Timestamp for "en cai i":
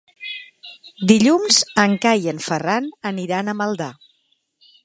1.83-2.31